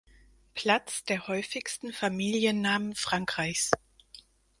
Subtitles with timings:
[0.55, 3.69] Platz der häufigsten Familiennamen Frankreichs.